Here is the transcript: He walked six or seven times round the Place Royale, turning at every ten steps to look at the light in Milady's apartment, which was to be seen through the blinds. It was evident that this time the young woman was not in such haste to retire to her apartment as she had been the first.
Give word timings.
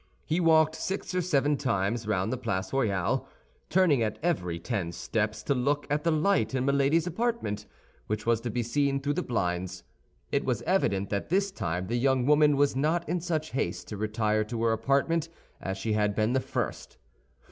He 0.25 0.39
walked 0.39 0.73
six 0.73 1.13
or 1.13 1.21
seven 1.21 1.57
times 1.57 2.07
round 2.07 2.33
the 2.33 2.37
Place 2.37 2.73
Royale, 2.73 3.27
turning 3.69 4.01
at 4.01 4.17
every 4.23 4.57
ten 4.57 4.91
steps 4.91 5.43
to 5.43 5.53
look 5.53 5.85
at 5.91 6.03
the 6.03 6.09
light 6.09 6.55
in 6.55 6.65
Milady's 6.65 7.05
apartment, 7.05 7.67
which 8.07 8.25
was 8.25 8.41
to 8.41 8.49
be 8.49 8.63
seen 8.63 8.99
through 8.99 9.13
the 9.13 9.21
blinds. 9.21 9.83
It 10.31 10.43
was 10.43 10.63
evident 10.63 11.11
that 11.11 11.29
this 11.29 11.51
time 11.51 11.85
the 11.85 11.97
young 11.99 12.25
woman 12.25 12.57
was 12.57 12.75
not 12.75 13.07
in 13.07 13.21
such 13.21 13.51
haste 13.51 13.87
to 13.89 13.95
retire 13.97 14.43
to 14.45 14.63
her 14.63 14.71
apartment 14.71 15.29
as 15.61 15.77
she 15.77 15.93
had 15.93 16.15
been 16.15 16.33
the 16.33 16.39
first. 16.39 16.97